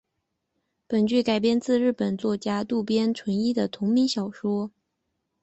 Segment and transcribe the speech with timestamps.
[0.87, 4.71] 本剧改编自日本作家渡边淳一的同名小说。